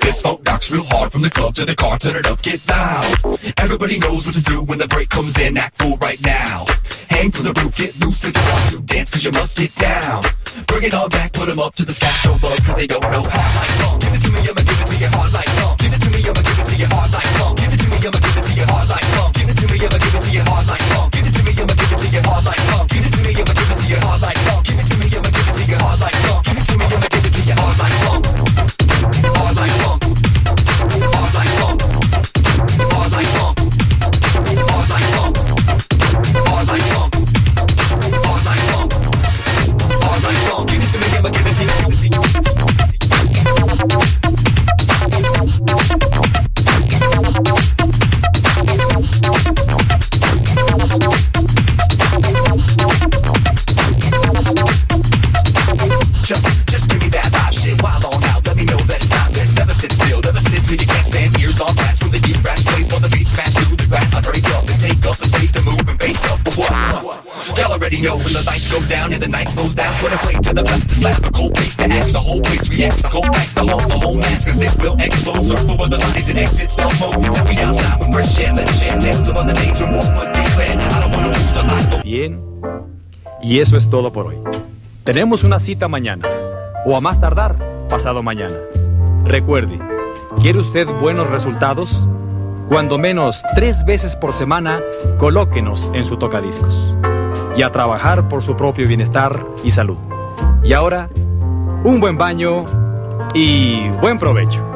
This 0.00 0.22
funk 0.22 0.44
knocks 0.44 0.70
real 0.70 0.86
hard 0.86 1.10
from 1.10 1.22
the 1.22 1.30
club 1.30 1.54
to 1.56 1.64
the 1.64 1.74
car, 1.74 1.98
turn 1.98 2.14
it 2.14 2.26
up, 2.26 2.40
get 2.42 2.62
loud. 2.68 3.38
Everybody 3.58 3.98
knows 3.98 4.24
what 4.24 4.34
to 4.36 4.42
do 4.42 4.62
when 4.62 4.78
the 4.78 4.86
break 4.86 5.08
comes 5.10 5.38
in, 5.40 5.58
act 5.58 5.82
full 5.82 5.96
right 5.98 6.20
now. 6.22 6.64
Hang 7.10 7.30
from 7.32 7.44
the 7.44 7.54
roof, 7.58 7.74
get 7.74 7.90
loose, 7.98 8.22
and 8.22 8.34
want 8.38 8.70
to 8.70 8.80
dance, 8.82 9.10
cause 9.10 9.24
you 9.24 9.32
must 9.32 9.58
get 9.58 9.74
down. 9.74 10.22
Bring 10.68 10.84
it 10.84 10.94
all 10.94 11.08
back, 11.08 11.32
put 11.32 11.46
them 11.46 11.58
up 11.58 11.74
to 11.74 11.84
the 11.84 11.92
sky, 11.92 12.14
show 12.22 12.38
love, 12.38 12.62
cause 12.62 12.76
they 12.76 12.86
don't 12.86 13.02
know 13.02 13.26
how. 13.26 13.58
Like 13.58 13.74
funk, 13.82 14.02
give 14.02 14.14
it 14.14 14.22
to 14.22 14.30
me, 14.30 14.40
I'ma 14.46 14.62
give 14.62 14.78
it 14.78 14.86
to 14.86 14.96
you 14.96 15.10
hard 15.10 15.32
like 15.32 15.50
funk. 15.58 15.78
Give 15.82 15.92
it 15.92 16.00
to 16.06 16.10
me, 16.14 16.20
I'ma 16.22 16.42
give 16.46 16.58
it 16.62 16.66
to 16.70 16.74
you 16.78 16.86
hard 16.86 17.10
like 17.12 17.30
funk. 17.34 17.58
Give 17.58 17.72
it 17.74 17.80
to 17.82 17.88
me, 17.90 17.98
I'ma 17.98 18.20
give 18.22 18.36
it 18.38 18.44
to 18.46 18.52
you 18.54 18.66
hard 18.70 18.88
like 18.88 19.05
already 67.86 68.02
know 68.02 68.16
when 68.16 68.32
the 68.32 68.42
lights 68.42 68.68
go 68.68 68.84
down 68.86 69.12
and 69.12 69.22
the 69.22 69.28
night 69.28 69.48
slows 69.48 69.74
down. 69.74 69.92
Put 70.00 70.12
a 70.12 70.18
quake 70.18 70.40
to 70.42 70.54
the 70.54 70.62
left 70.62 70.88
to 70.88 70.94
slap 70.94 71.24
a 71.24 71.30
cold 71.30 71.56
face 71.56 71.76
to 71.76 71.84
act. 71.84 72.12
The 72.12 72.18
whole 72.18 72.40
place 72.40 72.68
reacts, 72.68 73.02
the 73.02 73.08
whole 73.08 73.22
facts, 73.22 73.54
the 73.54 73.60
whole, 73.62 73.78
the 73.78 73.98
whole 73.98 74.14
mask. 74.14 74.48
Cause 74.48 74.60
it 74.60 74.82
will 74.82 74.96
explode. 74.98 75.42
Circle 75.42 75.82
of 75.82 75.90
the 75.90 75.98
lies 75.98 76.28
and 76.28 76.38
exit 76.38 76.70
stealth 76.70 76.98
mode. 77.00 77.22
We 77.48 77.58
outside 77.62 78.00
with 78.00 78.12
fresh 78.12 78.38
air, 78.40 78.52
let 78.54 78.68
shit 78.74 79.02
Live 79.02 79.36
on 79.36 79.46
the 79.46 79.54
days 79.54 79.78
when 79.78 79.92
war 79.92 80.02
was 80.18 80.30
declared. 80.32 80.80
I 80.80 81.00
don't 81.00 81.12
wanna 81.14 81.28
lose 81.28 81.56
a 81.56 81.62
life. 81.62 82.02
Bien. 82.02 82.42
Y 83.40 83.60
eso 83.60 83.76
es 83.76 83.88
todo 83.88 84.12
por 84.12 84.26
hoy. 84.26 84.38
Tenemos 85.04 85.44
una 85.44 85.60
cita 85.60 85.86
mañana. 85.86 86.28
O 86.86 86.96
a 86.96 87.00
más 87.00 87.20
tardar, 87.20 87.56
pasado 87.88 88.22
mañana. 88.22 88.56
Recuerde, 89.24 89.78
¿quiere 90.40 90.58
usted 90.58 90.88
buenos 90.88 91.28
resultados? 91.28 92.04
Cuando 92.68 92.98
menos 92.98 93.42
tres 93.54 93.84
veces 93.84 94.16
por 94.16 94.32
semana, 94.32 94.80
colóquenos 95.18 95.88
en 95.94 96.04
su 96.04 96.16
tocadiscos 96.16 96.74
y 97.56 97.62
a 97.62 97.72
trabajar 97.72 98.28
por 98.28 98.42
su 98.42 98.56
propio 98.56 98.86
bienestar 98.86 99.46
y 99.64 99.70
salud. 99.70 99.96
Y 100.62 100.72
ahora, 100.72 101.08
un 101.84 102.00
buen 102.00 102.18
baño 102.18 102.64
y 103.34 103.88
buen 104.00 104.18
provecho. 104.18 104.75